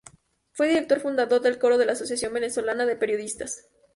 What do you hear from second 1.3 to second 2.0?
del coro de la